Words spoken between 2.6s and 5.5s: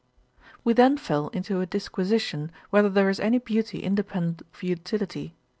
whether there is any beauty independent of utility.